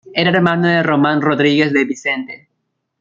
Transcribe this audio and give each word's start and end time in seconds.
Era 0.15 0.31
hermano 0.31 0.67
de 0.67 0.81
Román 0.81 1.21
Rodríguez 1.21 1.71
de 1.73 1.85
Vicente. 1.85 2.49